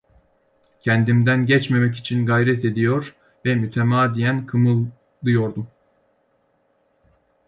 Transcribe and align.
Kendimden 0.81 1.45
geçmemek 1.45 1.95
için 1.95 2.25
gayret 2.25 2.65
ediyor 2.65 3.15
ve 3.45 3.55
mütemadiyen 3.55 4.45
kımıldıyordum. 4.45 5.67